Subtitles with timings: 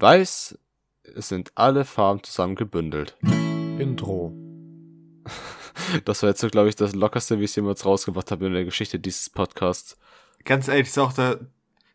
[0.00, 0.56] Weiß,
[1.16, 3.16] es sind alle Farben zusammen gebündelt.
[3.78, 4.32] Intro.
[6.04, 8.52] Das war jetzt so, glaube ich, das lockerste, wie ich es jemals rausgebracht habe in
[8.52, 9.96] der Geschichte dieses Podcasts.
[10.44, 11.38] Ganz ehrlich, ist auch der,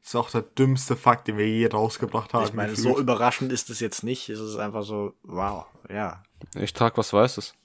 [0.02, 2.46] ist auch der dümmste Fakt, den wir je rausgebracht haben.
[2.46, 4.30] Ich meine, so überraschend ist es jetzt nicht.
[4.30, 6.24] Es ist einfach so, wow, ja.
[6.56, 7.56] Ich trage was Weißes.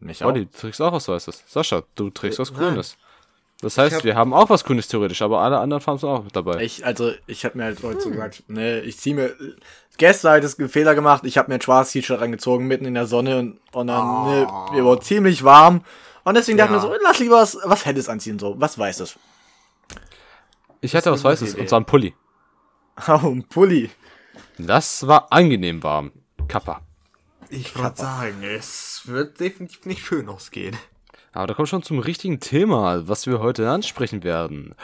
[0.00, 0.28] Mich auch.
[0.28, 1.44] Olli, du trägst auch was Weißes.
[1.46, 2.60] Sascha, du trägst was nein.
[2.60, 2.98] Grünes.
[3.60, 6.22] Das heißt, hab- wir haben auch was Grünes theoretisch, aber alle anderen Farben sind auch
[6.24, 6.62] mit dabei.
[6.62, 9.34] Ich, also, ich habe mir halt heute so gesagt, ne, ich zieh mir.
[9.96, 12.94] Gestern habe ich das Fehler gemacht, ich habe mir ein schwarzes T-Shirt angezogen, mitten in
[12.94, 15.82] der Sonne und, und dann, ne, mir war ziemlich warm.
[16.22, 16.88] Und deswegen dachte ich Ja.
[16.88, 19.18] mir so, lass lieber was, was Helles anziehen, so, was Weißes.
[20.80, 22.14] Ich hatte was Weißes, und zwar ein Pulli.
[23.08, 23.90] Oh, ein Pulli.
[24.58, 26.10] Das war angenehm warm.
[26.48, 26.80] Kappa.
[27.48, 30.76] Ich wollte sagen, es wird definitiv nicht schön ausgehen.
[31.32, 34.74] Aber da kommt schon zum richtigen Thema, was wir heute ansprechen werden.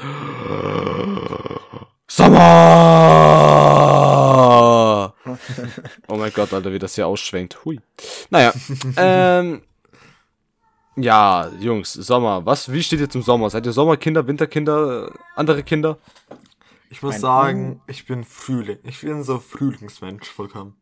[2.07, 3.55] Sommer!
[6.09, 7.65] oh mein Gott, Alter, wie das hier ausschwenkt.
[7.65, 7.81] Hui.
[8.31, 8.53] Naja,
[8.97, 9.63] ähm,
[10.97, 12.47] ja, Jungs, Sommer.
[12.47, 13.51] Was, wie steht ihr zum Sommer?
[13.51, 15.99] Seid ihr Sommerkinder, Winterkinder, äh, andere Kinder?
[16.91, 18.79] Ich muss sagen, ich bin Frühling.
[18.85, 20.77] Ich bin so Frühlingsmensch vollkommen.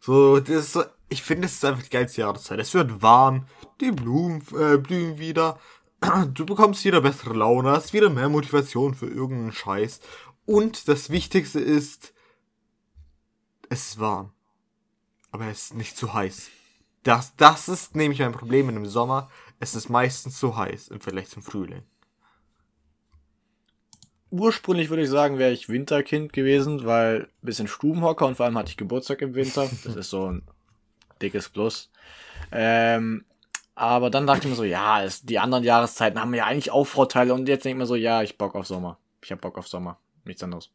[0.00, 2.58] So, das ist so, ich finde, es ist einfach die geilste Jahreszeit.
[2.58, 3.46] Es wird warm,
[3.80, 5.58] die Blumen äh, blühen wieder,
[6.34, 10.00] du bekommst wieder bessere Laune, hast wieder mehr Motivation für irgendeinen Scheiß.
[10.46, 12.12] Und das Wichtigste ist,
[13.68, 14.32] es ist warm.
[15.30, 16.48] Aber es ist nicht zu heiß.
[17.02, 19.30] Das, das ist nämlich ein Problem in dem Sommer.
[19.60, 21.82] Es ist meistens zu heiß im Vergleich zum Frühling.
[24.30, 28.58] Ursprünglich würde ich sagen, wäre ich Winterkind gewesen, weil ein bisschen Stubenhocker und vor allem
[28.58, 29.68] hatte ich Geburtstag im Winter.
[29.84, 30.42] Das ist so ein
[31.20, 31.90] dickes Plus.
[32.52, 33.24] Ähm,
[33.74, 36.84] aber dann dachte ich mir so, ja, es, die anderen Jahreszeiten haben ja eigentlich auch
[36.84, 38.98] Vorteile und jetzt denke ich mir so, ja, ich Bock auf Sommer.
[39.22, 39.98] Ich hab Bock auf Sommer.
[40.24, 40.70] Nichts anderes.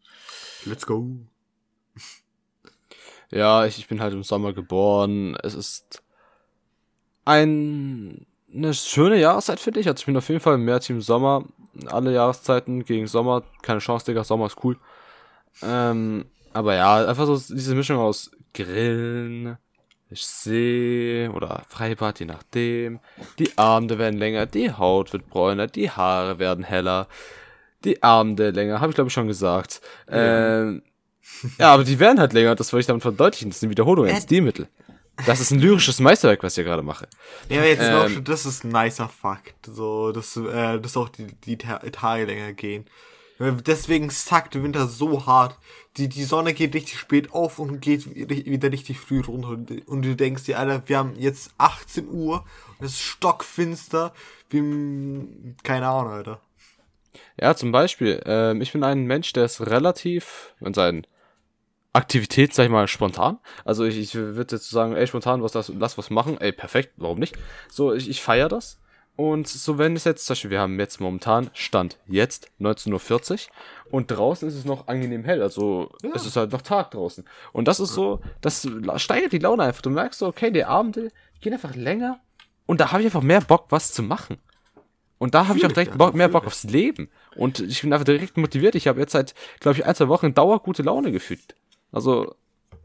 [0.65, 1.05] Let's go.
[3.31, 5.35] Ja, ich, ich bin halt im Sommer geboren.
[5.41, 6.03] Es ist
[7.25, 9.87] ein, eine schöne Jahreszeit, finde ich.
[9.87, 11.43] Also ich bin auf jeden Fall mehr Team Sommer.
[11.87, 13.41] Alle Jahreszeiten gegen Sommer.
[13.63, 14.23] Keine Chance, Digga.
[14.23, 14.77] Sommer ist cool.
[15.63, 19.57] Ähm, aber ja, einfach so diese Mischung aus Grillen,
[20.15, 22.99] See oder Freibad, je nachdem.
[23.39, 27.07] Die Abende werden länger, die Haut wird bräuner, die Haare werden heller.
[27.83, 29.81] Die Abende länger, habe ich glaube ich schon gesagt.
[30.09, 30.83] Ähm,
[31.57, 33.49] ja, aber die werden halt länger, das wollte ich damit verdeutlichen.
[33.49, 34.21] Das sind Wiederholungen, Äh.
[34.21, 34.67] Stilmittel.
[35.27, 37.07] Das ist ein lyrisches Meisterwerk, was ich hier gerade mache.
[37.47, 39.53] Ja, jetzt noch, Ähm, das ist ein nicer Fakt.
[39.67, 42.85] So, dass, äh, dass auch die, die Ta- Tage länger gehen.
[43.39, 45.57] Äh, Deswegen sackt Winter so hart.
[45.97, 49.49] Die, die Sonne geht richtig spät auf und geht wi- wieder richtig früh runter.
[49.87, 52.45] Und, du denkst dir, Alter, wir haben jetzt 18 Uhr
[52.79, 54.13] und es ist stockfinster.
[54.51, 56.41] Im- keine Ahnung, Alter.
[57.39, 61.05] Ja, zum Beispiel, ähm, ich bin ein Mensch, der ist relativ in seinen
[61.91, 63.37] Aktivität, sag ich mal, spontan.
[63.65, 66.93] Also ich, ich würde jetzt sagen, ey, spontan, was lass, lass was machen, ey, perfekt,
[66.97, 67.35] warum nicht?
[67.69, 68.79] So, ich, ich feiere das.
[69.15, 73.39] Und so, wenn es jetzt, zum Beispiel, wir haben jetzt momentan, Stand jetzt, 19.40 Uhr
[73.91, 77.23] und draußen ist es noch angenehm hell, also es ist halt noch Tag draußen.
[77.51, 79.83] Und das ist so, das steigert die Laune einfach.
[79.83, 81.09] Du merkst so, okay, die Abende
[81.41, 82.19] gehen einfach länger
[82.65, 84.37] und da habe ich einfach mehr Bock, was zu machen.
[85.19, 87.09] Und da habe ich auch direkt Bock, mehr Bock aufs Leben.
[87.35, 88.75] Und ich bin einfach direkt motiviert.
[88.75, 91.55] Ich habe jetzt seit, glaube ich, ein, zwei Wochen dauergute Laune gefühlt.
[91.91, 92.35] Also,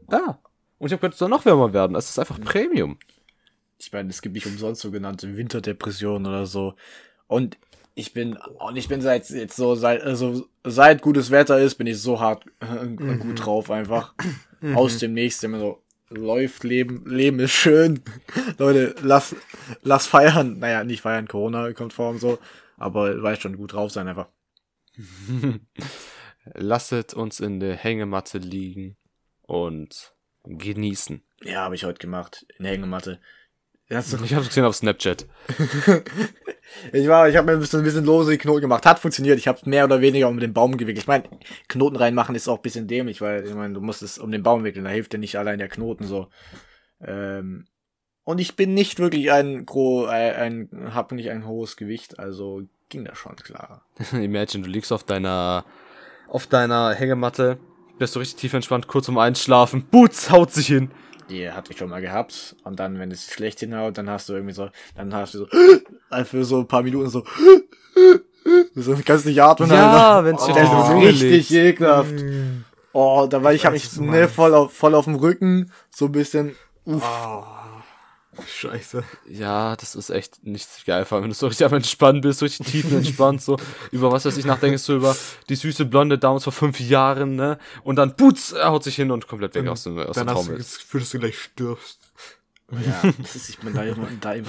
[0.09, 0.39] ja.
[0.77, 1.97] Und ich habe gehört, es soll noch wärmer werden.
[1.97, 2.97] Es ist einfach Premium.
[3.79, 6.75] Ich meine, es gibt nicht umsonst sogenannte Winterdepressionen oder so.
[7.27, 7.57] Und
[7.95, 11.87] ich bin, und ich bin seit jetzt so, seit, also, seit gutes Wetter ist, bin
[11.87, 14.13] ich so hart äh, gut drauf einfach.
[14.75, 18.01] Aus dem nächsten immer so, läuft, Leben, Leben ist schön.
[18.57, 19.35] Leute, lass,
[19.81, 20.59] lass feiern.
[20.59, 22.39] Naja, nicht feiern, Corona kommt vor und so.
[22.77, 24.27] Aber weißt schon, gut drauf sein einfach.
[26.53, 28.97] Lasset uns in der Hängematte liegen
[29.43, 30.13] und
[30.45, 31.21] genießen.
[31.43, 32.45] Ja, habe ich heute gemacht.
[32.57, 33.19] In der Hängematte.
[33.91, 35.25] Hast du- Ich habe es gesehen auf Snapchat.
[36.93, 38.85] Ich war, ich habe mir ein bisschen, ein bisschen lose Knoten gemacht.
[38.85, 39.39] Hat funktioniert.
[39.39, 40.99] Ich habe mehr oder weniger um den Baum gewickelt.
[40.99, 41.23] Ich meine,
[41.67, 44.43] Knoten reinmachen ist auch ein bisschen dämlich, weil ich meine, du musst es um den
[44.43, 44.85] Baum wickeln.
[44.85, 46.27] Da hilft dir nicht allein der Knoten so.
[47.01, 47.65] Ähm,
[48.23, 52.61] und ich bin nicht wirklich ein gro, äh, ein, habe nicht ein hohes Gewicht, also
[52.89, 53.83] ging das schon klar.
[54.13, 55.65] Imagine, du liegst auf deiner,
[56.27, 57.57] auf deiner Hängematte,
[57.97, 59.85] bist du richtig tief entspannt, kurz um einschlafen.
[59.89, 60.91] Boots haut sich hin.
[61.29, 62.55] Die hatte ich schon mal gehabt.
[62.63, 65.47] Und dann, wenn es schlecht hinhaut, dann hast du irgendwie so, dann hast du so,
[66.25, 67.23] für so ein paar Minuten so,
[68.75, 69.69] so kannst nicht atmen.
[69.69, 70.25] Ja, Alter.
[70.25, 72.13] wenn's dir das ist richtig ekelhaft.
[72.91, 75.71] Oh, da war ich, hab weiß, mich du ne, voll auf, voll auf dem Rücken,
[75.91, 76.55] so ein bisschen,
[76.85, 77.03] uff.
[77.03, 77.58] Oh.
[78.47, 79.03] Scheiße.
[79.29, 82.39] Ja, das ist echt nicht geil, vor allem wenn du so richtig am Entspannen bist,
[82.39, 83.57] so richtig tiefenentspannt, so
[83.91, 85.15] über was weiß ich nachdenkst, so über
[85.49, 87.57] die süße Blonde damals vor fünf Jahren, ne?
[87.83, 90.35] Und dann, putz, er haut sich hin und komplett weg aus dem, aus der Dann
[90.35, 91.99] hast du das Gefühl, dass du gleich stirbst.
[92.71, 94.47] Ja, das ist, ich bin da immer, da immer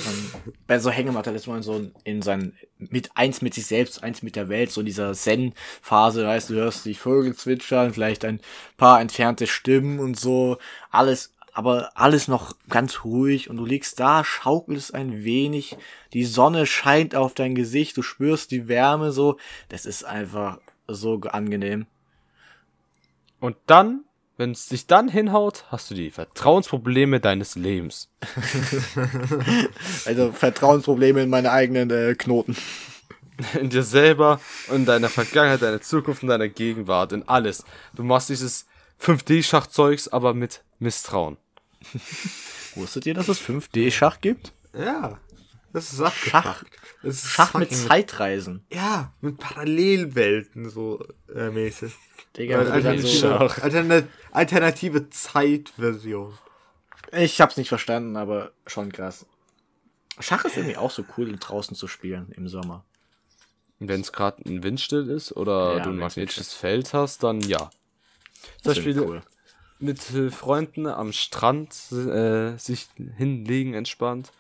[0.67, 4.37] bei so Hängematte ist man so in sein, mit eins mit sich selbst, eins mit
[4.37, 8.41] der Welt, so in dieser Zen-Phase, weißt du, hörst die Vögel zwitschern, vielleicht ein
[8.77, 10.59] paar entfernte Stimmen und so,
[10.91, 15.77] alles, aber alles noch ganz ruhig und du liegst da, schaukelst ein wenig,
[16.13, 19.39] die Sonne scheint auf dein Gesicht, du spürst die Wärme so,
[19.69, 21.87] das ist einfach so angenehm.
[23.41, 24.05] Und dann,
[24.37, 28.11] wenn es dich dann hinhaut, hast du die Vertrauensprobleme deines Lebens.
[30.05, 32.57] Also Vertrauensprobleme in meine eigenen äh, Knoten.
[33.59, 37.65] In dir selber, in deiner Vergangenheit, deiner Zukunft, in deiner Gegenwart, in alles.
[37.95, 38.67] Du machst dieses
[39.01, 41.37] 5D-Schachzeugs, aber mit Misstrauen.
[42.75, 44.53] Wusstet ihr, dass es 5D-Schach gibt?
[44.75, 45.19] Ja.
[45.73, 46.67] Das ist abgefuckt.
[47.03, 48.65] Das ist Schach mit Zeitreisen.
[48.73, 51.05] Ja, mit Parallelwelten so
[51.35, 51.95] äh, mäßig.
[52.37, 56.37] Digga, dann so, alternative, Alternat alternative Zeitversion.
[57.13, 59.27] ich hab's nicht verstanden, aber schon krass.
[60.19, 62.85] Schach ist irgendwie auch so cool, draußen zu spielen im Sommer.
[63.79, 67.71] Wenn es gerade ein Windstill ist oder Ja, du ein magnetisches Feld hast, dann ja.
[68.63, 69.23] Zum Beispiel cool.
[69.79, 74.33] mit äh, Freunden am Strand äh, sich hinlegen entspannt.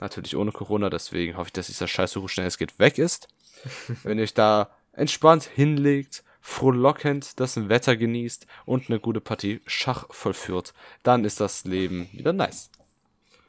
[0.00, 3.28] Natürlich ohne Corona, deswegen hoffe ich, dass dieser Scheiß so schnell es geht weg ist.
[4.04, 10.06] Wenn ihr euch da entspannt hinlegt, frohlockend das Wetter genießt und eine gute Partie Schach
[10.10, 10.72] vollführt,
[11.02, 12.70] dann ist das Leben wieder nice.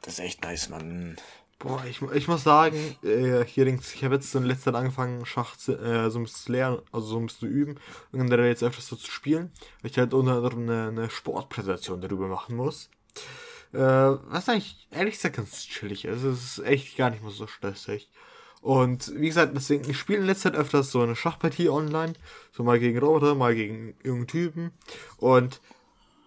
[0.02, 1.16] Das ist echt nice, Mann.
[1.60, 5.26] Boah, ich, ich muss sagen, äh, hier links, ich habe jetzt in letzter Zeit angefangen,
[5.26, 7.74] Schach zu, äh, so ein bisschen zu lernen, also so ein bisschen zu üben
[8.12, 9.52] und dann jetzt öfters so zu spielen,
[9.82, 12.88] weil ich halt unter anderem eine, eine Sportpräsentation darüber machen muss.
[13.74, 16.22] Äh, was eigentlich ehrlich gesagt ganz chillig ist.
[16.22, 18.10] Es ist echt gar nicht mehr so stressig.
[18.62, 22.14] Und wie gesagt, deswegen, ich spiele in letzter Zeit öfters so eine Schachpartie online.
[22.52, 24.70] So mal gegen Roboter, mal gegen irgendeinen Typen.
[25.18, 25.60] Und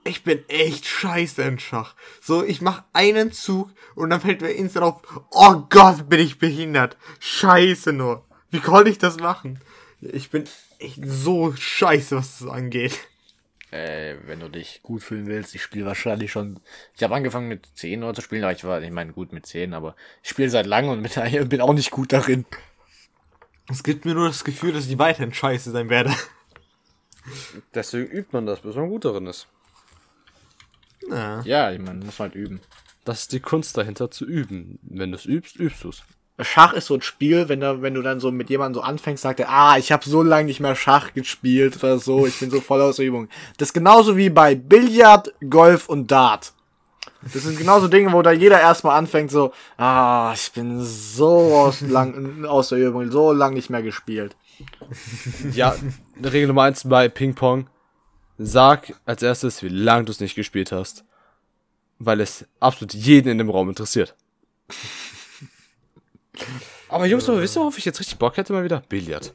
[0.04, 1.96] ich bin echt scheiße in Schach.
[2.22, 5.02] So, ich mach einen Zug und dann fällt mir instant auf,
[5.32, 6.98] oh Gott, bin ich behindert.
[7.20, 8.26] Scheiße nur.
[8.50, 9.60] Wie konnte ich das machen?
[10.02, 10.46] Ich bin
[10.80, 13.00] echt so scheiße, was das angeht.
[13.72, 16.60] Äh, wenn du dich gut fühlen willst, ich spiele wahrscheinlich schon.
[16.96, 19.46] Ich habe angefangen mit 10 Uhr zu spielen, aber ich war, ich meine, gut mit
[19.48, 22.46] 10, aber ich spiele seit langem und bin, bin auch nicht gut darin.
[23.72, 26.14] Es gibt mir nur das Gefühl, dass ich weiterhin scheiße sein werde.
[27.74, 29.48] Deswegen übt man das, bis man gut darin ist.
[31.10, 31.42] Na.
[31.46, 32.62] Ja, ich meine, muss man halt üben.
[33.06, 34.80] Das ist die Kunst dahinter zu üben.
[34.82, 36.04] Wenn du es übst, übst du es.
[36.40, 39.22] Schach ist so ein Spiel, wenn, da, wenn du dann so mit jemandem so anfängst,
[39.22, 42.50] sagt er, ah, ich habe so lange nicht mehr Schach gespielt oder so, ich bin
[42.50, 43.30] so voll aus der Übung.
[43.58, 46.54] Das ist genauso wie bei Billard, Golf und Dart.
[47.22, 51.82] Das sind genauso Dinge, wo da jeder erstmal anfängt so, ah, ich bin so aus,
[51.82, 54.36] lang, aus der Übung, so lang nicht mehr gespielt.
[55.54, 55.76] Ja,
[56.22, 57.68] Regel Nummer eins bei Ping Pong.
[58.38, 61.06] Sag als erstes, wie lange du es nicht gespielt hast.
[62.00, 64.16] Weil es absolut jeden in dem Raum interessiert.
[66.90, 68.82] Aber Jungs, aber wisst ihr, worauf ich jetzt richtig Bock hätte mal wieder?
[68.90, 69.34] Billard.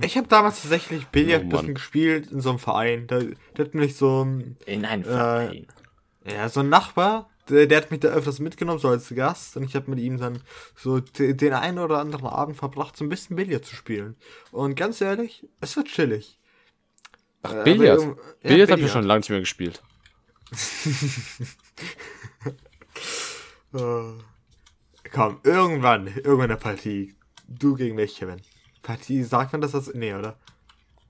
[0.00, 3.06] Ich habe damals tatsächlich Billard Oh, ein bisschen gespielt in so einem Verein.
[3.06, 3.20] Da,
[3.54, 5.66] da hat mich so ein, In einem Verein.
[6.26, 9.56] ja, so ein Nachbar, der, der hat mich da öfters mitgenommen, so als Gast.
[9.56, 10.42] Und ich habe mit ihm dann
[10.76, 14.16] so de- den einen oder anderen Abend verbracht, so ein bisschen Billard zu spielen.
[14.50, 16.38] Und ganz ehrlich, es wird chillig.
[17.42, 18.00] Ach, Äh, Billard.
[18.00, 18.90] aber, ja, Billard habe ich Billard.
[18.92, 19.82] schon lange nicht mehr gespielt.
[23.74, 24.12] Äh,
[25.12, 27.14] komm, irgendwann, irgendwann eine Partie.
[27.48, 28.40] Du gegen mich, Kevin.
[28.82, 29.92] Partie, sagt man das als.
[29.94, 30.36] Nee, oder?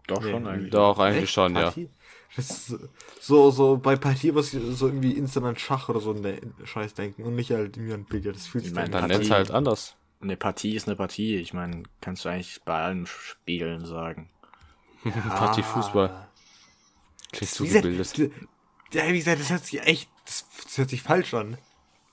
[0.07, 0.31] Doch Nee.
[0.31, 0.71] schon eigentlich.
[0.71, 1.33] Doch, eigentlich Echt?
[1.33, 1.73] schon, ja.
[2.37, 2.79] Das ist
[3.21, 6.95] so, so bei Partie muss ich so irgendwie instant an Schach oder so ne, Scheiß
[6.95, 8.37] denken und nicht halt irgendwie an Billard.
[8.37, 9.97] Das fühlt sich dann nenn's halt anders.
[10.21, 11.37] Eine Partie ist eine Partie.
[11.37, 14.31] Ich meine, kannst du eigentlich bei allen Spielen sagen.
[15.11, 16.29] Partie Fußball.
[17.33, 18.31] Klingt zugebildet.
[18.93, 20.09] Ja, wie gesagt, das hört sich echt.
[20.27, 21.57] Das, das hört sich falsch an.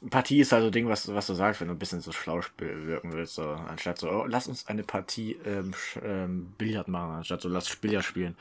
[0.09, 2.39] Partie ist also ein Ding, was, was du sagst, wenn du ein bisschen so schlau
[2.57, 3.35] wirken willst.
[3.35, 7.75] So, anstatt so, oh, lass uns eine Partie ähm, ähm, Billard machen, anstatt so, lass
[7.75, 8.37] Billard spielen.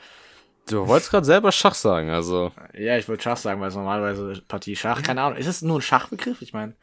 [0.67, 2.51] Du wolltest gerade selber Schach sagen, also.
[2.73, 5.37] Ja, ich würde Schach sagen, weil es normalerweise Partie Schach, keine Ahnung.
[5.37, 6.41] Ist es nur ein Schachbegriff?
[6.41, 6.75] Ich meine,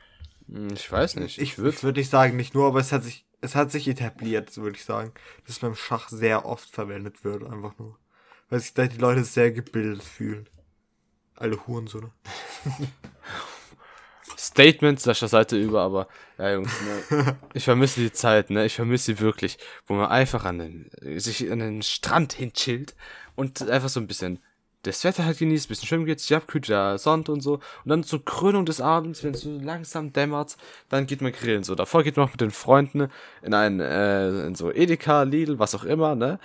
[0.49, 1.39] hm, Ich weiß nicht.
[1.39, 4.51] Ich würde würd ich sagen, nicht nur, aber es hat sich, es hat sich etabliert,
[4.51, 5.13] so würde ich sagen,
[5.45, 7.99] dass es beim Schach sehr oft verwendet wird, einfach nur.
[8.49, 10.49] Weil sich da die Leute sehr gebildet fühlen.
[11.35, 12.13] Alle Hurensöhne.
[14.39, 16.73] Statement Sascha Seite über, aber ja, Jungs,
[17.11, 18.67] ne, ich vermisse die Zeit, ne?
[18.67, 22.95] Ich vermisse sie wirklich, wo man einfach an den, sich an den Strand hinchillt
[23.35, 24.41] und einfach so ein bisschen
[24.87, 27.55] das Wetter halt genießt, bisschen schwimmen geht, sich abkühlt, der Sand und so.
[27.55, 30.57] Und dann zur Krönung des Abends, wenn es so langsam dämmert,
[30.89, 31.65] dann geht man grillen.
[31.65, 33.09] So, davor geht man noch mit den Freunden
[33.43, 36.39] in ein, äh, in so Edeka, Lidl, was auch immer, ne?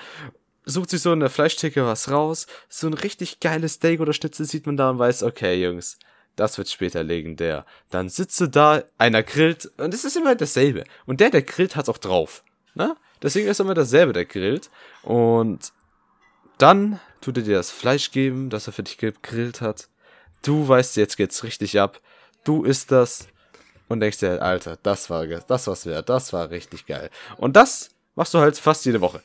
[0.64, 2.46] Sucht sich so in der Fleischtheke was raus.
[2.70, 5.98] So ein richtig geiles Steak oder Schnitzel sieht man da und weiß, okay, Jungs,
[6.36, 7.66] das wird später legendär.
[7.90, 10.84] Dann sitzt du da, einer grillt, und es ist immer dasselbe.
[11.06, 12.44] Und der, der grillt, hat's auch drauf.
[12.76, 12.96] Ne?
[13.22, 14.70] Deswegen ist immer dasselbe, der grillt.
[15.04, 15.74] Und
[16.58, 19.88] dann tut er dir das Fleisch geben, das er für dich gegrillt hat.
[20.42, 22.02] Du weißt, jetzt geht's richtig ab.
[22.44, 23.28] Du isst das
[23.88, 27.10] und denkst dir, Alter, das war das war's wert, das war richtig geil.
[27.38, 29.22] Und das machst du halt fast jede Woche.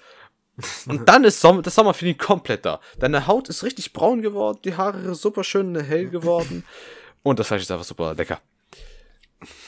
[0.86, 2.80] Und dann ist Sommer, das Sommerfeeling komplett da.
[2.98, 6.64] Deine Haut ist richtig braun geworden, die Haare super schön hell geworden
[7.22, 8.40] und das Fleisch ist einfach super lecker.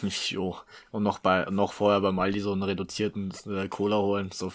[0.02, 0.56] Jo.
[0.92, 4.52] Und noch bei, noch vorher beim Aldi so einen reduzierten äh, Cola holen, so,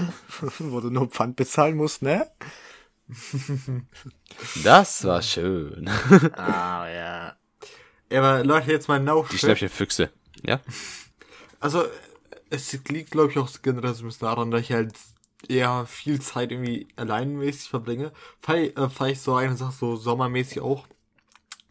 [0.58, 2.26] wo du nur Pfand bezahlen musst, ne?
[4.62, 5.88] Das war schön.
[6.34, 7.36] ah, ja.
[8.10, 10.10] Ja, aber Leute, jetzt mal no Die Schnäppchenfüchse,
[10.42, 10.60] ja?
[11.60, 11.84] Also,
[12.50, 14.94] es liegt, glaube ich, auch generell so ein bisschen daran, dass ich halt
[15.46, 18.12] eher viel Zeit irgendwie alleinmäßig verbringe.
[18.40, 20.86] Fall, äh, fall ich so eine Sache so sommermäßig auch,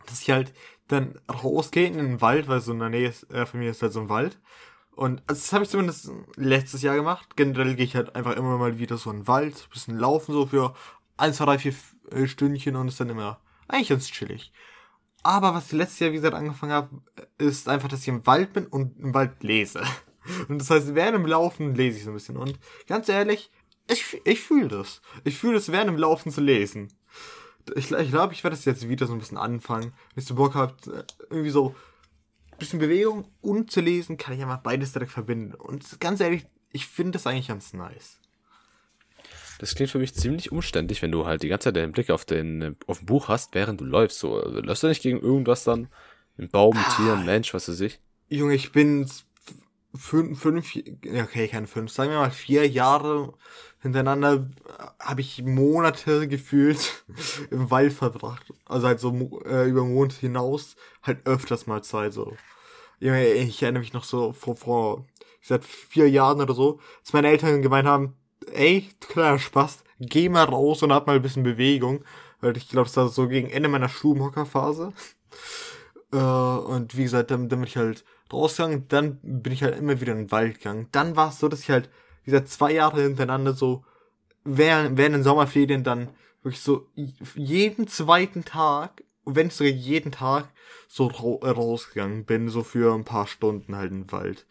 [0.05, 0.53] dass ich halt
[0.87, 3.81] dann rausgehe in den Wald, weil so in der Nähe ist, äh, von mir ist
[3.81, 4.37] halt so ein Wald.
[4.95, 7.35] Und also das habe ich zumindest letztes Jahr gemacht.
[7.35, 10.47] Generell gehe ich halt einfach immer mal wieder so in den Wald, bisschen laufen so
[10.47, 10.73] für
[11.17, 11.73] 1, 2, 3, 4
[12.11, 14.51] äh, Stündchen und ist dann immer eigentlich ganz chillig.
[15.23, 17.01] Aber was ich letztes Jahr, wie gesagt, angefangen habe,
[17.37, 19.83] ist einfach, dass ich im Wald bin und im Wald lese.
[20.49, 22.35] Und das heißt, während dem Laufen lese ich so ein bisschen.
[22.35, 23.49] Und ganz ehrlich,
[23.89, 25.01] ich, ich fühle das.
[25.23, 26.89] Ich fühle es, während dem Laufen zu lesen.
[27.75, 29.93] Ich, ich glaube, ich werde das jetzt wieder so ein bisschen anfangen.
[30.13, 30.75] Wenn ich so Bock habe,
[31.29, 31.75] irgendwie so
[32.51, 35.53] ein bisschen Bewegung und zu lesen, kann ich einfach beides direkt verbinden.
[35.53, 38.19] Und ganz ehrlich, ich finde das eigentlich ganz nice.
[39.59, 42.25] Das klingt für mich ziemlich umständlich, wenn du halt die ganze Zeit den Blick auf,
[42.25, 44.19] den, auf ein Buch hast, während du läufst.
[44.19, 45.87] So, läufst du nicht gegen irgendwas dann?
[46.37, 47.99] Ein Baum, ein Tier, ein Mensch, was weiß ich?
[48.29, 49.09] Junge, ich bin
[49.95, 53.33] fünf, fünf, okay, keine fünf, sagen wir mal vier Jahre
[53.79, 54.49] hintereinander
[54.99, 57.05] habe ich Monate gefühlt
[57.51, 58.53] im Wald verbracht.
[58.65, 62.35] Also halt so äh, über Mond hinaus halt öfters mal Zeit so.
[62.99, 65.05] Junge, ich erinnere mich noch so vor, vor
[65.41, 68.15] seit vier Jahren oder so, dass meine Eltern gemeint haben,
[68.51, 72.03] ey, kleiner Spaß, geh mal raus und hab mal ein bisschen Bewegung.
[72.39, 74.93] Weil ich glaube, das war so gegen Ende meiner Stubenhockerphase.
[76.11, 79.99] Äh, und wie gesagt, dann, dann bin ich halt rausgegangen, dann bin ich halt immer
[79.99, 80.87] wieder in den Wald gegangen.
[80.91, 81.89] Dann war es so, dass ich halt,
[82.23, 83.83] wie gesagt, zwei Jahre hintereinander so,
[84.43, 86.09] während, während den Sommerferien dann
[86.43, 86.87] wirklich so
[87.35, 90.49] jeden zweiten Tag, wenn es sogar jeden Tag,
[90.87, 94.45] so rausgegangen bin, so für ein paar Stunden halt den Wald.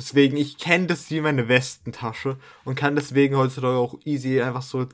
[0.00, 4.86] Deswegen, ich kenne das wie meine Westentasche und kann deswegen heutzutage auch easy einfach so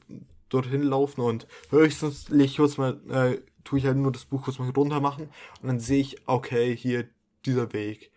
[0.49, 4.43] dorthin laufen und höchstens leg ich kurz mal, äh, tue ich halt nur das Buch
[4.43, 5.29] kurz mal runter machen
[5.63, 7.09] und dann sehe ich, okay, hier
[7.45, 8.11] dieser Weg.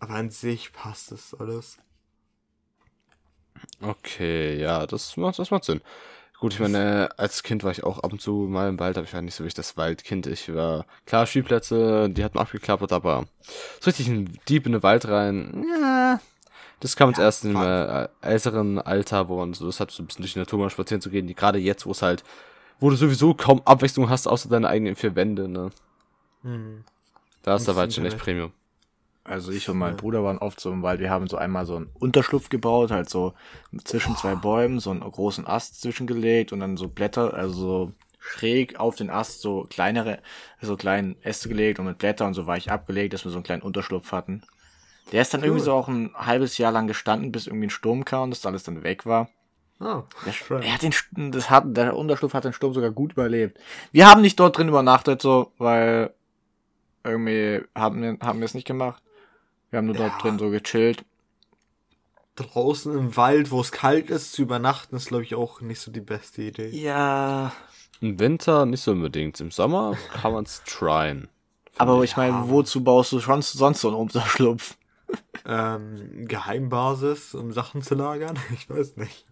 [0.00, 1.78] Aber an sich passt das alles.
[3.80, 5.82] Okay, ja, das macht, das macht Sinn.
[6.42, 9.06] Gut, ich meine, als Kind war ich auch ab und zu mal im Wald, aber
[9.06, 10.26] ich war nicht so wirklich das Waldkind.
[10.26, 13.26] Ich war, klar, Spielplätze, die hatten abgeklappert, aber
[13.78, 16.18] so richtig ein Dieb in den Wald rein, ja,
[16.80, 20.02] das kam uns ja, erst im äh, älteren Alter, wo man so das hat, so
[20.02, 22.24] ein bisschen durch die Natur mal spazieren zu gehen, die gerade jetzt, wo es halt,
[22.80, 25.70] wo du sowieso kaum Abwechslung hast, außer deine eigenen vier Wände, ne.
[26.42, 26.82] Hm.
[27.44, 28.50] Da ist der Wald schon echt Premium.
[29.24, 29.96] Also ich und mein ja.
[29.96, 31.00] Bruder waren oft so im Wald.
[31.00, 33.34] Wir haben so einmal so einen Unterschlupf gebaut, halt so
[33.84, 38.78] zwischen zwei Bäumen, so einen großen Ast zwischengelegt und dann so Blätter, also so schräg
[38.80, 40.18] auf den Ast so kleinere,
[40.60, 43.44] so kleinen Äste gelegt und mit Blätter und so weich abgelegt, dass wir so einen
[43.44, 44.42] kleinen Unterschlupf hatten.
[45.12, 45.46] Der ist dann cool.
[45.46, 48.46] irgendwie so auch ein halbes Jahr lang gestanden, bis irgendwie ein Sturm kam und das
[48.46, 49.28] alles dann weg war.
[49.80, 53.58] Oh, der, er hat den, das hat, der Unterschlupf hat den Sturm sogar gut überlebt.
[53.90, 56.14] Wir haben nicht dort drin übernachtet, so, weil
[57.02, 59.02] irgendwie haben wir, haben wir es nicht gemacht.
[59.72, 60.10] Wir haben nur ja.
[60.10, 61.02] dort drin so gechillt.
[62.36, 65.90] Draußen im Wald, wo es kalt ist, zu übernachten, ist, glaube ich, auch nicht so
[65.90, 66.68] die beste Idee.
[66.68, 67.52] Ja.
[68.02, 69.40] Im Winter nicht so unbedingt.
[69.40, 71.28] Im Sommer kann man es tryen.
[71.78, 74.76] Aber ich meine, wozu baust du schon sonst so einen Unterschlupf?
[75.46, 78.38] ähm, Geheimbasis, um Sachen zu lagern?
[78.52, 79.24] Ich weiß nicht.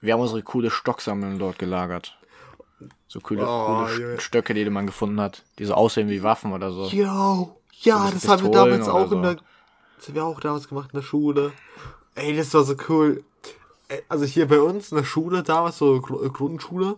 [0.00, 2.16] Wir haben unsere coole Stocksammlung dort gelagert.
[3.08, 4.20] So coole, oh, coole yeah.
[4.20, 5.42] Stöcke, die man gefunden hat.
[5.58, 6.86] Die so aussehen wie Waffen oder so.
[6.86, 9.16] Yo, ja, so das haben wir damals auch so.
[9.16, 9.36] in der
[9.98, 11.52] das haben wir auch damals gemacht in der Schule.
[12.14, 13.24] Ey, das war so cool.
[14.08, 16.96] Also hier bei uns in der Schule, damals so Grundschule,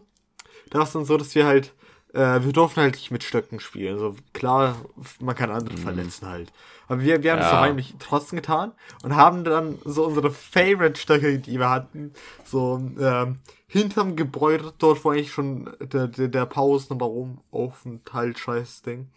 [0.71, 1.73] da war es dann so, dass wir halt
[2.13, 3.95] äh, wir durften halt nicht mit Stöcken spielen.
[3.95, 4.77] Also klar,
[5.21, 6.53] man kann andere verletzen halt.
[6.89, 7.53] Aber wir, wir haben es Ja.
[7.53, 12.13] doch eigentlich trotzdem getan und haben dann so unsere Favorite-Stöcke, die wir hatten,
[12.45, 13.39] so ähm,
[13.69, 19.09] hinterm Gebäude, dort wo eigentlich schon der, der, der Pausenraum Aufenthalt scheiß Ding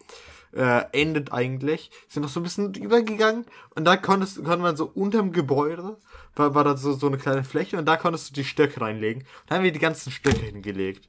[0.54, 4.90] äh, endet eigentlich, sind noch so ein bisschen übergegangen und da konntest, konnte man so
[4.94, 5.96] unterm Gebäude,
[6.36, 9.24] war, war da so, so eine kleine Fläche und da konntest du die Stöcke reinlegen.
[9.46, 11.08] Da haben wir die ganzen Stöcke hingelegt.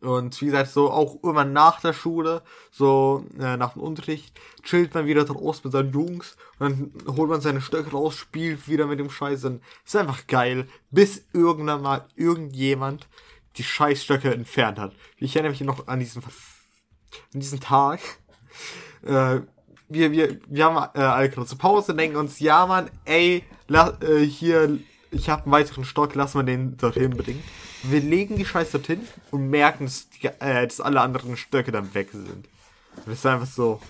[0.00, 4.94] Und wie gesagt, so auch immer nach der Schule, so äh, nach dem Unterricht, chillt
[4.94, 8.86] man wieder draußen mit seinen Jungs und dann holt man seine Stöcke raus, spielt wieder
[8.86, 13.08] mit dem Scheiß und ist einfach geil, bis irgendwann mal irgendjemand
[13.56, 14.92] die Scheißstöcke entfernt hat.
[15.18, 18.00] Ich erinnere mich noch an diesen, an diesen Tag.
[19.02, 19.40] Äh,
[19.90, 24.24] wir, wir, wir haben äh, alle kurze Pause, denken uns, ja Mann, ey, la, äh,
[24.24, 24.78] hier,
[25.10, 27.42] ich habe einen weiteren Stock, lassen wir den dorthin bringen.
[27.82, 31.94] Wir legen die Scheiße dorthin und merken, dass, die, äh, dass alle anderen Stöcke dann
[31.94, 32.48] weg sind.
[33.06, 33.80] Das ist einfach so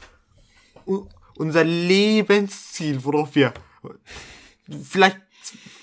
[1.36, 3.54] unser Lebensziel, worauf wir
[4.82, 5.20] vielleicht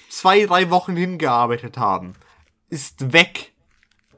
[0.10, 2.14] zwei, drei Wochen hingearbeitet haben,
[2.70, 3.54] ist weg.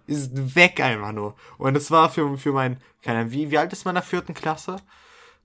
[0.08, 1.36] Ist weg einfach nur.
[1.58, 4.04] Und das war für, für mein, keine Ahnung, wie, wie alt ist man in der
[4.04, 4.78] vierten Klasse?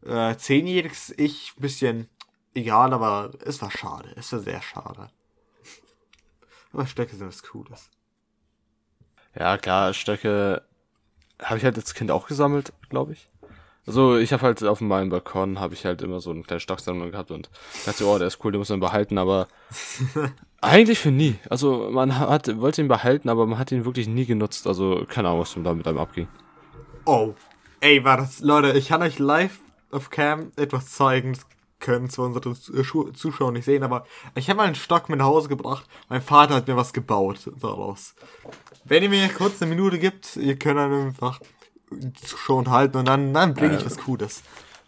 [0.05, 2.09] Äh, zehnjähriges Ich, bisschen
[2.55, 4.13] egal, aber es war schade.
[4.17, 5.11] Es war sehr schade.
[6.73, 7.91] Aber Stöcke sind was Cooles.
[9.39, 10.63] Ja, klar, Stöcke
[11.43, 13.29] habe ich halt als Kind auch gesammelt, glaube ich.
[13.87, 17.11] Also ich habe halt auf meinem Balkon habe ich halt immer so eine kleine Stocksammlung
[17.11, 17.51] gehabt und
[17.85, 19.47] dachte, oh, der ist cool, den muss man behalten, aber
[20.63, 21.37] eigentlich für nie.
[21.51, 24.67] Also man hat, wollte ihn behalten, aber man hat ihn wirklich nie genutzt.
[24.67, 26.29] Also keine Ahnung, was da mit einem abging.
[27.05, 27.35] Oh.
[27.81, 29.61] Ey, war das, Leute, ich kann euch live
[29.91, 31.35] auf Cam etwas zeigen.
[31.35, 31.47] Das
[31.85, 35.27] können zwar unsere äh, Zuschauer nicht sehen, aber ich habe mal einen Stock mit nach
[35.27, 35.85] Hause gebracht.
[36.09, 38.15] Mein Vater hat mir was gebaut daraus.
[38.85, 41.41] Wenn ihr mir kurz eine Minute gibt, ihr könnt dann einfach
[42.25, 44.43] schon halten und dann, dann bringe ich was Cooles.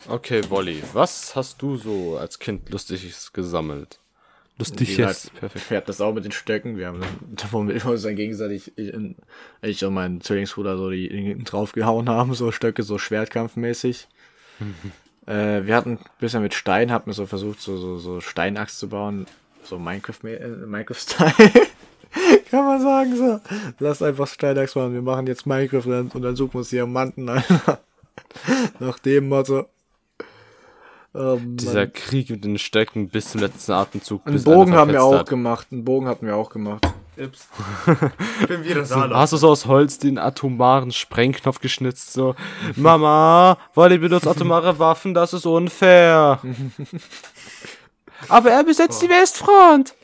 [0.09, 4.01] Okay, Wolli, was hast du so als Kind Lustiges gesammelt?
[4.59, 5.71] Lustiges, gesagt, perfekt.
[5.71, 6.79] Wir hatten das auch mit den Stöcken.
[6.79, 7.03] Wir haben
[7.37, 8.95] davon wir uns dann gegenseitig, ich,
[9.61, 14.09] ich und mein Zwillingsbruder so die, die draufgehauen haben, so Stöcke, so schwertkampfmäßig.
[15.27, 18.79] äh, wir hatten ein bisschen mit Stein, hatten wir so versucht, so, so, so Steinachs
[18.79, 19.27] zu bauen,
[19.63, 21.53] so Minecraft, äh, Minecraft-Style.
[22.51, 23.41] Kann man sagen, so.
[23.79, 27.81] Lass einfach Steinachs machen, wir machen jetzt Minecraft und dann, suchen wir uns Diamanten, Alter.
[28.79, 29.67] Nach dem Motto.
[31.13, 31.39] Oh.
[31.43, 34.27] Dieser Krieg mit den Stöcken bis zum letzten Atemzug.
[34.27, 35.29] Einen Bogen haben wir auch hat.
[35.29, 35.69] gemacht.
[35.73, 36.87] Einen Bogen hatten wir auch gemacht.
[37.19, 37.49] Ups.
[38.41, 39.11] Ich bin wieder da.
[39.11, 42.13] Hast du so aus Holz den atomaren Sprengknopf geschnitzt?
[42.13, 42.35] So,
[42.75, 46.41] Mama, Wolli benutzt atomare Waffen, das ist unfair.
[48.29, 49.95] Aber er besetzt die Westfront.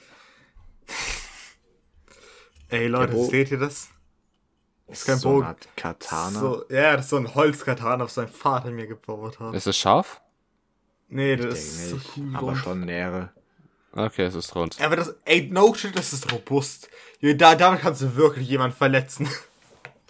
[2.69, 3.89] Ey, Leute, seht ihr das?
[4.89, 5.57] Ist kein so Bogen.
[5.77, 6.39] Katana.
[6.39, 9.55] So, ja, das ist so ein Holzkatan, auf sein Vater mir gebaut hat.
[9.55, 10.21] Ist es scharf?
[11.09, 12.37] Nee, das ist so nicht, cool.
[12.37, 12.59] aber rund.
[12.59, 13.31] schon nähere.
[13.95, 14.79] Okay, es ist rund.
[14.79, 16.89] Ja, aber das, ey, no shit, das ist robust.
[17.21, 19.29] Da, damit kannst du wirklich jemanden verletzen.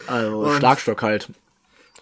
[0.06, 1.28] Also Und- Schlagstock halt.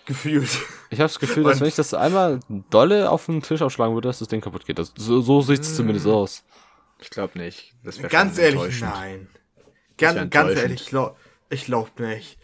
[0.06, 0.48] Gefühlt.
[0.90, 2.40] Ich habe das Gefühl, dass Und- wenn ich das einmal
[2.70, 4.78] dolle auf den Tisch aufschlagen würde, dass das Ding kaputt geht.
[4.78, 6.42] Das, so, so sieht es zumindest aus.
[7.00, 7.74] Ich glaube nicht.
[7.84, 9.28] Das Ganz schon ehrlich, nein.
[9.98, 11.16] wär Ganz, ehrlich, ich glaub,
[11.48, 12.38] ich glaub nicht.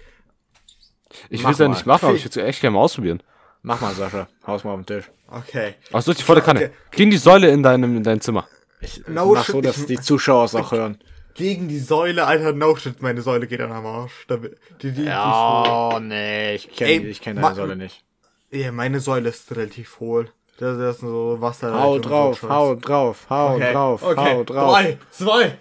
[1.31, 3.23] Ich will es ja nicht machen, aber ich würde es echt gerne mal ausprobieren.
[3.63, 4.29] Mach mal, Sascha.
[4.47, 5.11] Haus mal auf den Tisch.
[5.29, 5.75] Okay.
[5.91, 6.61] Aber durch die volle Kanne.
[6.67, 6.71] Okay.
[6.93, 8.47] Gegen die Säule in deinem, in deinem Zimmer.
[8.81, 10.99] Ich No mach shit, so, dass ich- die Zuschauer es auch hören.
[11.35, 14.25] Gegen die Säule, Alter, no shit, meine Säule geht an am Arsch.
[14.27, 14.49] Da, die,
[14.83, 18.03] die, die Ja, nee, ich kenne kenn deine Säule nicht.
[18.51, 20.31] ja, meine Säule ist relativ hohl.
[20.59, 21.79] Da da ist so Wasser.
[21.79, 22.49] Hau und so drauf, Scheiß.
[22.49, 23.73] hau drauf, hau okay.
[23.73, 24.17] drauf, okay.
[24.35, 24.73] hau drauf.
[24.73, 25.59] Drei, zwei.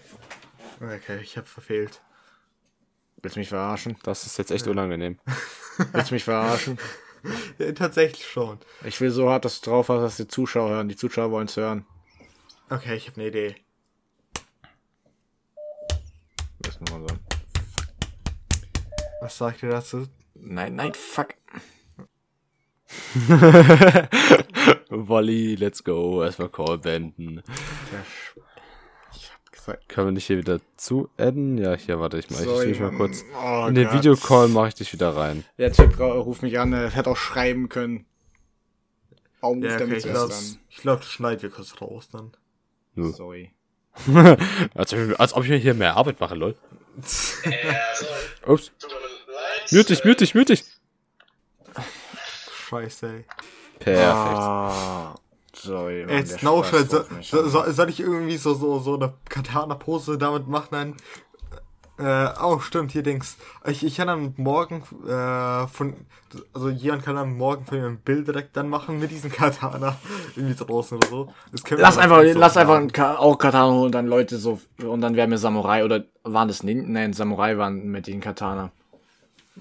[0.80, 2.00] Okay, ich hab verfehlt.
[3.22, 3.98] Willst du mich verarschen?
[4.04, 5.20] Das ist jetzt echt unangenehm.
[5.92, 6.78] Willst du mich verarschen?
[7.58, 8.60] Ja, tatsächlich schon.
[8.86, 10.88] Ich will so hart, dass du drauf hast, dass die Zuschauer hören.
[10.88, 11.86] Die Zuschauer wollen es hören.
[12.70, 13.56] Okay, ich habe eine Idee.
[16.60, 17.20] Das muss man sagen.
[19.22, 20.08] Was sagt ihr dazu?
[20.34, 21.36] Nein, nein, fuck.
[24.90, 26.24] Wolli, let's go.
[26.24, 27.44] Erstmal Call beenden.
[29.14, 29.88] Ich hab gesagt.
[29.88, 31.58] Können wir nicht hier wieder zu adden?
[31.58, 32.40] Ja, hier, warte ich mal.
[32.40, 33.24] Ich Sorry, ich mal kurz.
[33.36, 33.94] Oh In den Gott.
[33.94, 35.46] Videocall mache ich dich wieder rein.
[35.58, 38.06] Der Typ ruft mich an, er hätte auch schreiben können.
[39.40, 40.34] Warum Ja, er okay, ich glaube,
[40.70, 42.32] ich glaub, das schneiden wir kurz raus dann.
[42.98, 43.14] An?
[43.14, 43.52] Sorry.
[44.76, 46.56] als, ob ich- als ob ich mir hier mehr Arbeit mache, lol.
[46.98, 48.06] Also,
[48.46, 48.72] Ups.
[49.72, 50.64] Mute dich, mute dich, mute dich.
[52.70, 53.26] Scheiße, ey.
[53.80, 54.08] Perfekt.
[54.08, 55.16] Ah,
[55.54, 56.06] sorry.
[56.06, 56.90] Mann, Jetzt Spaß shit.
[57.24, 60.68] So, so, soll ich irgendwie so, so, so eine Katana-Pose damit machen?
[60.72, 60.96] Dann
[61.98, 63.38] Äh, oh, stimmt, hier Dings.
[63.66, 65.94] Ich, ich kann am Morgen äh, von,
[66.54, 69.98] also jemand kann am Morgen von mir ein Bild direkt dann machen mit diesem Katana
[70.36, 71.34] irgendwie draußen oder so.
[71.78, 72.88] Lass einfach, so lass einfach machen.
[72.88, 76.04] ein Ka auch Katana holen und dann Leute so, und dann wären wir Samurai oder
[76.24, 76.92] waren das Nin?
[76.92, 78.72] Nein, Samurai waren mit den Katana.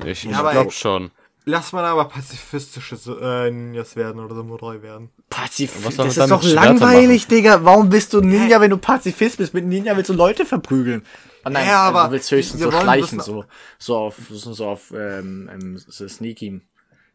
[0.04, 1.12] Ich, Ja, ich glaube schon.
[1.46, 5.10] Lass mal aber pazifistische äh, Ninjas werden oder Samurai werden.
[5.28, 5.84] Pazifist.
[5.84, 7.64] Was soll Das ist doch langweilig, Digga.
[7.64, 9.52] Warum bist du Ninja, wenn du Pazifist bist?
[9.52, 11.04] Mit Ninja willst du Leute verprügeln.
[11.44, 13.44] Ah, nein, Ja, also aber du willst höchstens wir so wollen schleichen, so,
[13.78, 16.62] so auf, so, so auf, ähm, ähm, so sneaky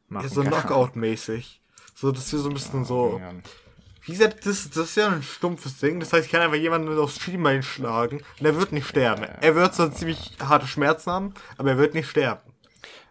[0.07, 0.27] machen.
[0.27, 0.41] Ja, so.
[0.43, 1.61] Knockout-mäßig.
[1.95, 3.19] So, dass wir so ein bisschen so.
[3.21, 3.31] Ja.
[4.03, 5.99] Wie gesagt, das, das ist ja ein stumpfes Ding.
[5.99, 9.23] Das heißt, ich kann einfach jemanden aufs Schienbein schlagen und er wird nicht sterben.
[9.23, 12.41] Er wird zwar ziemlich harte Schmerzen haben, aber er wird nicht sterben.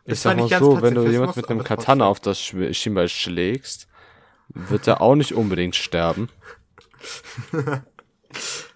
[0.05, 2.21] Ich Das sag war mal nicht ganz so, wenn du jemand mit einem Katana auf
[2.21, 3.87] das Schienbein schlägst,
[4.49, 6.31] wird er auch nicht unbedingt sterben.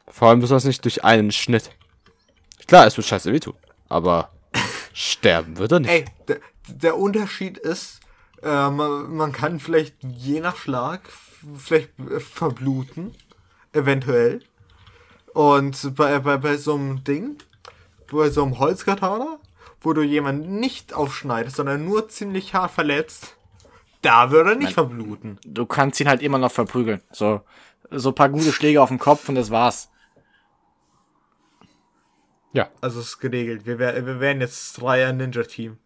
[0.09, 1.71] Vor allem besonders nicht durch einen Schnitt.
[2.73, 3.53] Klar, es wird scheiße wehtun,
[3.91, 4.31] aber
[4.95, 5.91] sterben wird er nicht.
[5.91, 8.01] Ey, der, der Unterschied ist,
[8.43, 11.03] äh, man, man kann vielleicht je nach Schlag
[11.55, 13.15] vielleicht äh, verbluten.
[13.75, 14.41] Eventuell.
[15.35, 17.37] Und bei, bei, bei so einem Ding,
[18.11, 19.37] bei so einem Holzkatana,
[19.83, 23.37] wo du jemanden nicht aufschneidest, sondern nur ziemlich hart verletzt,
[24.01, 25.39] da würde er nicht verbluten.
[25.45, 27.03] Du kannst ihn halt immer noch verprügeln.
[27.13, 27.43] So,
[27.91, 29.91] so ein paar gute Schläge auf den Kopf und das war's.
[32.53, 32.71] Ja.
[32.81, 33.67] Also es ist geregelt.
[33.67, 35.79] Wir, wär, wir wären jetzt Dreier-Ninja-Team.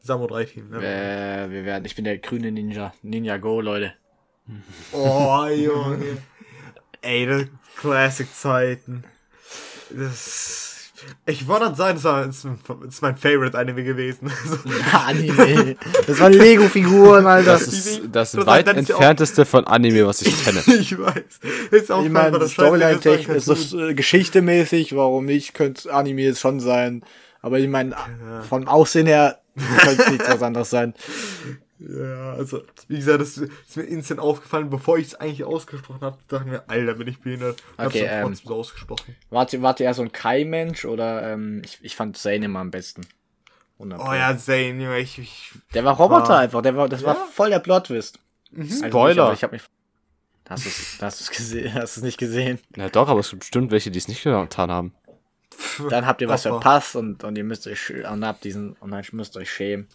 [0.00, 0.70] Samurai-Team.
[0.70, 0.78] Ne?
[0.78, 2.92] Äh, wir werden, ich bin der grüne Ninja.
[3.02, 3.94] Ninja Go, Leute.
[4.92, 6.18] Oh, Junge.
[7.00, 9.04] Ey, das Classic-Zeiten.
[9.90, 10.71] Das.
[11.26, 12.44] Ich wollte nicht sagen, das war das
[12.88, 14.30] ist mein Favorite-Anime gewesen.
[14.44, 14.56] So,
[15.06, 15.76] Anime.
[16.06, 17.52] Das waren Lego-Figuren, Alter.
[17.52, 20.60] Das ist das Das- weit dann ist ja auch- entfernteste von Anime, was ich kenne.
[20.80, 21.22] ich weiß.
[21.70, 26.40] Ist auch Ich meine, das Storyline-technisch ist das äh, geschichtemäßig, warum nicht, könnte Anime jetzt
[26.40, 27.04] schon sein.
[27.40, 27.94] Aber ich meine,
[28.48, 29.38] vom Aussehen her
[29.84, 30.94] könnte es nichts was anderes sein.
[31.88, 36.18] Ja, also, wie gesagt, das ist mir instant aufgefallen, bevor ich es eigentlich ausgesprochen habe,
[36.28, 37.62] dachte ich mir, Alter, bin ich behindert.
[37.76, 39.16] Hab's Okay, dann ähm, trotzdem so ausgesprochen.
[39.30, 42.60] Wart ihr, wart ihr eher so ein Kai-Mensch oder ähm, ich, ich fand Zane immer
[42.60, 43.02] am besten.
[43.78, 44.10] Wunderbar.
[44.10, 46.38] Oh ja, Zane, Junge, ich, ich Der war Roboter Ah.
[46.40, 47.26] einfach, der war, das war Ja.
[47.32, 48.18] voll der Plot-Twist.
[48.56, 49.08] Also Spoiler.
[49.14, 49.62] nicht, aber ich hab mich.
[50.48, 51.74] Hast du es hast du's gesehen?
[51.74, 52.58] Hast du es nicht gesehen?
[52.76, 54.94] Ja doch, aber es gibt bestimmt welche, die es nicht getan haben.
[55.88, 59.04] Dann habt ihr was verpasst und, und ihr müsst euch und habt diesen und dann
[59.12, 59.86] müsst euch schämen.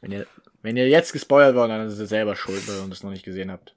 [0.00, 0.26] Wenn ihr,
[0.62, 3.24] wenn ihr jetzt gespoilert worden, dann ist ihr selber schuld, weil ihr das noch nicht
[3.24, 3.74] gesehen habt.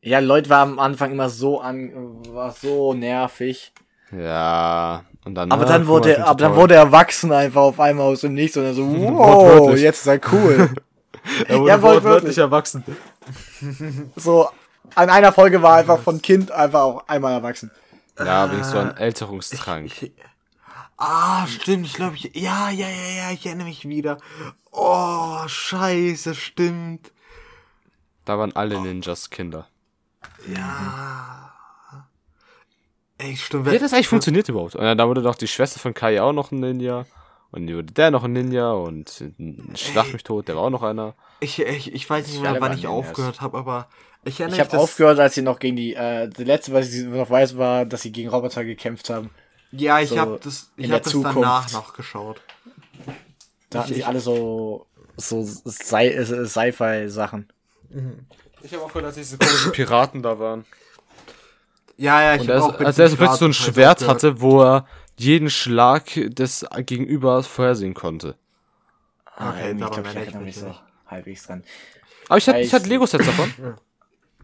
[0.00, 1.92] Ja, Leute war am Anfang immer so an,
[2.32, 3.72] war so nervig.
[4.16, 5.50] Ja, und dann.
[5.52, 8.20] Aber ah, dann wurde er, ich aber dann wurde er erwachsen einfach auf einmal aus
[8.22, 10.70] dem Nichts und er so, wow, jetzt ist er cool.
[11.46, 12.38] Er wurde Ja, wortwörtlich wortwörtlich.
[12.38, 12.84] erwachsen.
[14.16, 14.48] so,
[14.94, 17.70] an einer Folge war er einfach von Kind einfach auch einmal erwachsen.
[18.18, 19.92] Ja, wegen so ein Älterungstrank.
[20.96, 22.30] Ah, stimmt, ich glaube, ich.
[22.34, 24.18] Ja, ja, ja, ja, ich erinnere mich wieder.
[24.80, 27.10] Oh, scheiße, stimmt.
[28.24, 29.66] Da waren alle Ninjas Kinder.
[33.18, 33.66] Ey, stimmt.
[33.66, 34.76] Wie hat das eigentlich funktioniert überhaupt?
[34.76, 37.06] Und dann, da wurde doch die Schwester von Kai auch noch ein Ninja.
[37.50, 41.14] Und der noch ein Ninja und ein Schlag mich tot, der war auch noch einer.
[41.40, 42.92] Ich, ich, ich weiß nicht Ich mehr, wann ich Ninjas.
[43.08, 43.88] aufgehört habe, aber
[44.24, 46.72] ich erinnere Ich habe mich, dass- aufgehört, als sie noch gegen die, äh, die letzte,
[46.74, 49.30] was ich noch weiß, war, dass sie gegen Roboter gekämpft haben.
[49.72, 52.40] Ja, ich so habe das, ich habe das danach noch geschaut.
[53.70, 57.48] Da hatten sie alle so, so Sci- Sci-Fi-Sachen.
[58.62, 60.64] Ich habe auch gehört, dass diese komischen Piraten da waren.
[61.96, 64.14] Ja, ja, ich Und hab er, auch als er so plötzlich so ein Schwert aufgehört.
[64.22, 68.36] hatte, wo er jeden Schlag des Gegenübers vorhersehen konnte.
[69.36, 70.74] Ah, Okay, irgendwie, ich glaube, ich erinnere ich erinnere mich so
[71.08, 71.64] halbwegs dran.
[72.28, 73.52] Aber ich hatte, ich hatte Lego-Sets davon.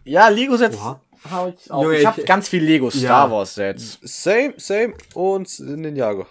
[0.03, 1.91] Ja, Lego-Sets ich auch.
[1.91, 3.99] Ich habe ganz viel Lego Star Wars-Sets.
[4.03, 6.27] Same, same und Ninjago.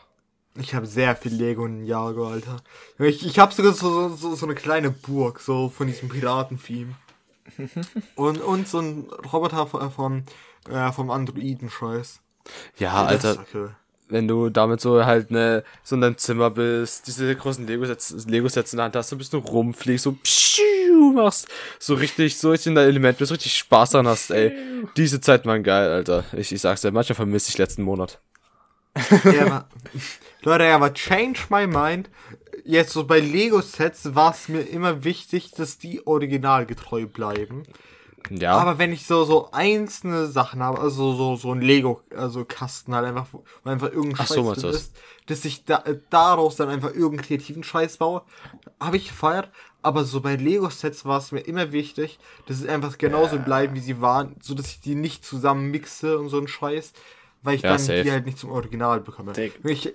[0.56, 2.56] Ich habe sehr viel Lego in Jago, Alter.
[2.98, 6.94] Ich, ich habe sogar so, so, so eine kleine Burg, so von diesem Piraten-Theme.
[8.14, 10.24] und, und so ein Roboter von, von
[10.70, 12.20] äh, vom Androiden-Scheiß.
[12.78, 13.76] Ja, ist Alter,
[14.08, 18.46] wenn du damit so halt ne, so in deinem Zimmer bist, diese großen Lego-Sets Lego
[18.46, 22.70] in der Hand hast, so ein bisschen rumfliegst, so pschiu, machst, so richtig, so richtig
[22.70, 24.52] in dein Element bist, so richtig Spaß dran hast, ey.
[24.96, 26.24] Diese Zeit waren geil, Alter.
[26.32, 28.20] Ich, ich sag's dir, manchmal vermisse ich letzten Monat.
[29.24, 29.68] Ja, aber,
[30.42, 32.10] Leute, ja, aber change my mind.
[32.64, 37.64] Jetzt so bei Lego-Sets war es mir immer wichtig, dass die originalgetreu bleiben.
[38.30, 42.46] Ja, Aber wenn ich so, so einzelne Sachen habe, also so, so ein Lego, also
[42.46, 44.76] Kasten halt einfach, wo einfach irgendein Ach so, Scheiß drin das?
[44.76, 48.22] ist, dass ich da, äh, daraus dann einfach irgendeinen kreativen Scheiß baue,
[48.80, 49.50] habe ich gefeiert.
[49.82, 53.80] Aber so bei Lego-Sets war es mir immer wichtig, dass es einfach genauso bleiben, wie
[53.80, 56.94] sie waren, so dass ich die nicht zusammen mixe und so ein Scheiß,
[57.44, 58.02] weil ich Ja, dann safe.
[58.02, 59.32] die halt nicht zum Original bekomme.
[59.64, 59.92] Ich,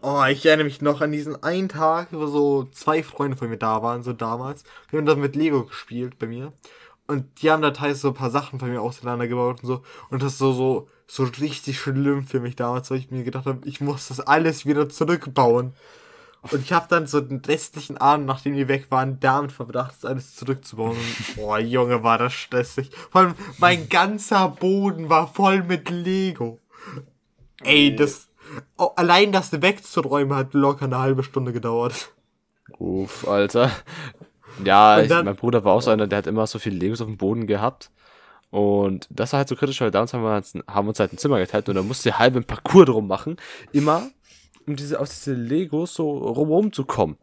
[0.00, 3.56] Oh, ich erinnere mich noch an diesen einen Tag, wo so zwei Freunde von mir
[3.56, 4.62] da waren, so damals.
[4.90, 6.52] Wir haben dann mit Lego gespielt bei mir.
[7.08, 9.82] Und die haben da teils so ein paar Sachen von mir auseinandergebaut und so.
[10.10, 13.46] Und das ist so, so, so richtig schlimm für mich damals, weil ich mir gedacht
[13.46, 15.72] habe, ich muss das alles wieder zurückbauen.
[16.52, 20.04] Und ich habe dann so den restlichen Abend, nachdem die weg waren, damit verbracht, das
[20.08, 20.96] alles zurückzubauen.
[20.96, 22.90] Und, boah, Junge, war das stressig.
[23.10, 26.60] Vor allem, mein ganzer Boden war voll mit Lego.
[27.64, 28.28] Ey, das,
[28.76, 32.12] oh, allein das wegzuräumen hat locker eine halbe Stunde gedauert.
[32.78, 33.70] Uff, Alter.
[34.64, 37.00] Ja, ich, dann- mein Bruder war auch so einer, der hat immer so viele Legos
[37.00, 37.90] auf dem Boden gehabt.
[38.50, 41.18] Und das war halt so kritisch, weil damals haben wir uns, haben uns halt ein
[41.18, 43.36] Zimmer geteilt und da musste der halbe Parcours drum machen.
[43.72, 44.08] Immer,
[44.66, 47.18] um diese, aus diese Legos so rum zu kommen.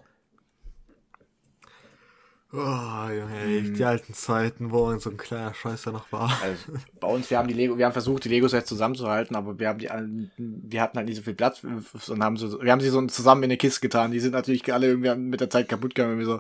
[2.58, 6.32] Oh, Junge, ey, die alten Zeiten, wo so ein kleiner Scheißer noch war.
[6.42, 9.68] Also, bei uns, wir haben die Lego, wir haben versucht, die Legos zusammenzuhalten, aber wir
[9.68, 9.90] haben die,
[10.38, 13.44] wir hatten halt nicht so viel Platz und haben so, wir haben sie so zusammen
[13.44, 14.12] in eine Kiste getan.
[14.12, 16.40] Die sind natürlich alle irgendwie mit der Zeit kaputt gegangen, wenn so,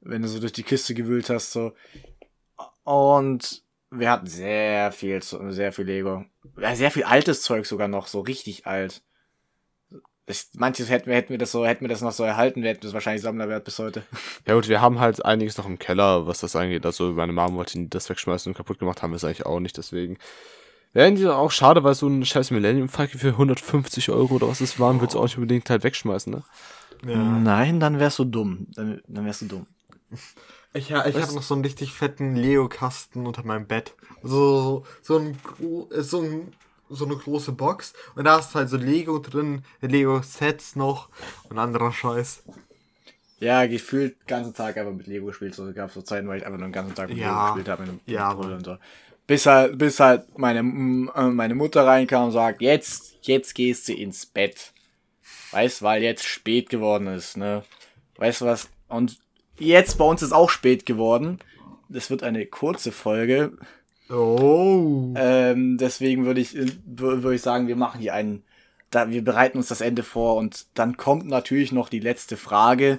[0.00, 1.72] wenn du so durch die Kiste gewühlt hast, so.
[2.84, 6.24] Und wir hatten sehr viel, sehr viel Lego.
[6.74, 9.02] Sehr viel altes Zeug sogar noch, so richtig alt.
[10.26, 12.70] Ich, manches hätten wir, hätten wir das so, hätten wir das noch so erhalten, wir
[12.70, 14.04] hätten das wahrscheinlich Sammlerwert bis heute.
[14.46, 16.84] Ja gut, wir haben halt einiges noch im Keller, was das angeht.
[16.86, 19.76] Also meine Mama wollte das wegschmeißen und kaputt gemacht haben wir es eigentlich auch nicht,
[19.76, 20.18] deswegen.
[20.92, 24.60] Wären die auch schade, weil so ein scheiß Millennium Falcon für 150 Euro oder was
[24.60, 26.42] es waren, willst du auch nicht unbedingt halt wegschmeißen, ne?
[27.06, 27.16] Ja.
[27.16, 28.66] Nein, dann wärst du dumm.
[28.74, 29.66] Dann, dann wärst du dumm.
[30.74, 33.94] Ich, ja, ich habe noch so einen richtig fetten Lego-Kasten unter meinem Bett.
[34.22, 35.38] So, so, ein,
[35.90, 36.52] so, ein,
[36.92, 37.92] so eine große Box.
[38.14, 41.08] Und da ist halt so Lego drin, Lego-Sets noch
[41.48, 42.44] und anderer Scheiß.
[43.40, 45.54] Ja, gefühlt den ganzen Tag einfach mit Lego gespielt.
[45.54, 47.32] So gab es so Zeiten, weil ich einfach nur den ganzen Tag mit Ja.
[47.32, 47.90] Lego gespielt habe.
[47.90, 48.76] Mit, Ja, und so.
[49.26, 53.94] Bis halt, bis halt meine, äh, meine Mutter reinkam und sagt, jetzt, jetzt gehst du
[53.94, 54.72] ins Bett.
[55.50, 57.64] Weißt, weil jetzt spät geworden ist, ne?
[58.16, 58.68] Weißt du was?
[58.88, 59.18] Und
[59.58, 61.38] jetzt bei uns ist auch spät geworden.
[61.88, 63.58] Das wird eine kurze Folge.
[64.12, 65.14] Oh.
[65.16, 68.42] Ähm, deswegen würde ich, äh, wür- würde ich sagen, wir machen hier einen,
[68.90, 72.98] da, wir bereiten uns das Ende vor und dann kommt natürlich noch die letzte Frage.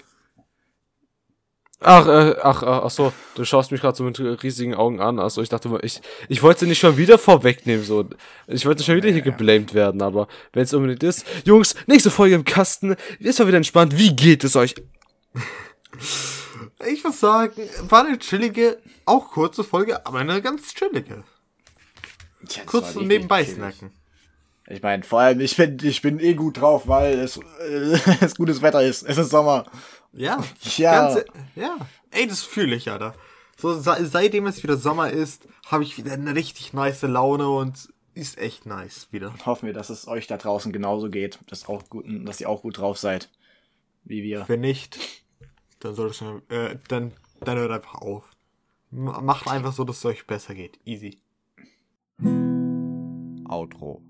[1.86, 5.19] Ach, äh, ach, ach, ach so, du schaust mich gerade so mit riesigen Augen an.
[5.19, 8.10] Also ich dachte, ich, ich wollte nicht schon wieder vorwegnehmen, so.
[8.47, 11.26] Ich wollte schon wieder hier geblamed werden, aber wenn es unbedingt ist.
[11.43, 12.95] Jungs, nächste Folge im Kasten.
[13.19, 13.97] Ist mal wieder entspannt.
[13.97, 14.76] Wie geht es euch?
[16.91, 17.54] Ich muss sagen,
[17.89, 21.24] war eine chillige, auch kurze Folge, aber eine ganz chillige.
[22.41, 23.56] Das Kurz zum richtig Nebenbei chillig.
[23.58, 23.91] snacken.
[24.67, 28.36] Ich meine, vor allem, ich bin, ich bin eh gut drauf, weil es, äh, es
[28.36, 29.04] gutes Wetter ist.
[29.04, 29.65] Es ist Sommer.
[30.13, 30.43] Ja.
[30.78, 30.91] Ja.
[31.08, 31.78] Ganze, ja.
[32.12, 33.13] Ey, das fühle ich, Alter.
[33.58, 37.89] So, se- seitdem es wieder Sommer ist, habe ich wieder eine richtig nice Laune und
[38.13, 39.34] ist echt nice wieder.
[39.46, 42.62] Hoffen wir, dass es euch da draußen genauso geht, dass, auch gut, dass ihr auch
[42.62, 43.30] gut drauf seid.
[44.06, 44.46] Wie wir.
[44.48, 45.00] Wenn nicht,
[45.84, 48.32] dann solltest du, äh, dann, dann hört einfach auf.
[48.91, 50.80] Macht einfach so, dass es euch besser geht.
[50.86, 51.19] Easy.
[53.50, 54.04] Outro.